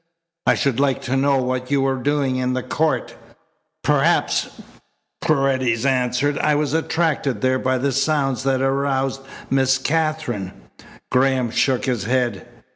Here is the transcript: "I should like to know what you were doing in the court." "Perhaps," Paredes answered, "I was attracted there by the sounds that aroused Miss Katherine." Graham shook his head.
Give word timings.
"I 0.47 0.55
should 0.55 0.79
like 0.79 1.03
to 1.03 1.15
know 1.15 1.37
what 1.37 1.69
you 1.69 1.81
were 1.81 1.97
doing 2.01 2.37
in 2.37 2.53
the 2.53 2.63
court." 2.63 3.13
"Perhaps," 3.83 4.49
Paredes 5.21 5.85
answered, 5.85 6.39
"I 6.39 6.55
was 6.55 6.73
attracted 6.73 7.41
there 7.41 7.59
by 7.59 7.77
the 7.77 7.91
sounds 7.91 8.41
that 8.41 8.63
aroused 8.63 9.21
Miss 9.51 9.77
Katherine." 9.77 10.53
Graham 11.11 11.51
shook 11.51 11.85
his 11.85 12.05
head. 12.05 12.47